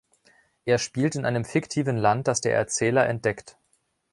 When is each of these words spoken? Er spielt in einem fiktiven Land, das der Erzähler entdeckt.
Er 0.65 0.79
spielt 0.79 1.13
in 1.13 1.25
einem 1.27 1.45
fiktiven 1.45 1.95
Land, 1.95 2.27
das 2.27 2.41
der 2.41 2.55
Erzähler 2.55 3.07
entdeckt. 3.07 3.55